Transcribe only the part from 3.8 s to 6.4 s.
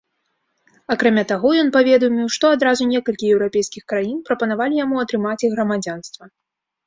краін прапанавалі яму атрымаць іх грамадзянства.